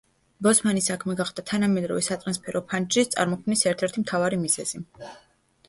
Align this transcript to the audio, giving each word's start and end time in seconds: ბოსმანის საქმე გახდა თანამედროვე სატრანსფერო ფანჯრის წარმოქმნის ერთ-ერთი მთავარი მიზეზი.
ბოსმანის 0.45 0.87
საქმე 0.91 1.15
გახდა 1.19 1.43
თანამედროვე 1.51 2.01
სატრანსფერო 2.09 2.63
ფანჯრის 2.73 3.13
წარმოქმნის 3.17 3.65
ერთ-ერთი 3.73 4.07
მთავარი 4.09 4.43
მიზეზი. 4.49 4.85